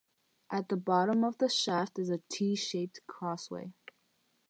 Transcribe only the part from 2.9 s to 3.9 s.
crossway.